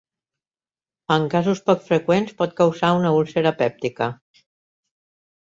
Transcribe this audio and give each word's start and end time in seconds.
En 1.15 1.27
casos 1.33 1.61
poc 1.71 1.83
freqüents 1.89 2.33
pot 2.41 2.57
causar 2.63 2.91
una 3.01 3.13
úlcera 3.19 3.53
pèptica. 3.61 4.11